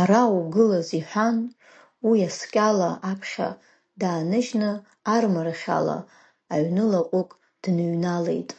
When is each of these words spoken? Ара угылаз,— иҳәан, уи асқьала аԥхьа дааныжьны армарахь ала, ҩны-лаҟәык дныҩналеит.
Ара 0.00 0.20
угылаз,— 0.38 0.88
иҳәан, 0.98 1.36
уи 2.08 2.18
асқьала 2.28 2.90
аԥхьа 3.10 3.48
дааныжьны 4.00 4.70
армарахь 5.14 5.66
ала, 5.78 5.98
ҩны-лаҟәык 6.62 7.30
дныҩналеит. 7.62 8.50